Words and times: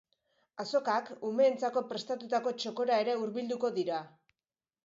Azokak 0.63 1.11
umeentzako 1.29 1.83
prestatutako 1.93 2.57
txokora 2.65 2.99
ere 3.05 3.19
hurbilduko 3.21 3.73
dira. 3.81 4.01